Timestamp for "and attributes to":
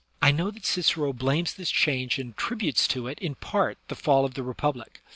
2.17-3.05